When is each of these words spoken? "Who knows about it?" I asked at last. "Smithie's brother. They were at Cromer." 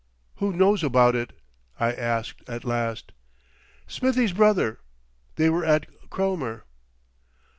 "Who 0.37 0.51
knows 0.51 0.83
about 0.83 1.13
it?" 1.15 1.31
I 1.79 1.91
asked 1.91 2.41
at 2.49 2.65
last. 2.65 3.11
"Smithie's 3.85 4.33
brother. 4.33 4.79
They 5.35 5.47
were 5.47 5.63
at 5.63 5.85
Cromer." 6.09 6.65